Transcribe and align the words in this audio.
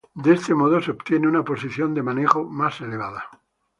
De 0.15 0.33
este 0.33 0.55
modo 0.55 0.81
se 0.81 0.89
obtiene 0.89 1.27
una 1.27 1.43
posición 1.43 1.93
de 1.93 2.01
manejo 2.01 2.43
más 2.43 2.81
elevada. 2.81 3.29